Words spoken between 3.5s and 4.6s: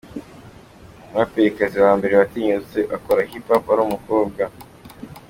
ari umukobwa.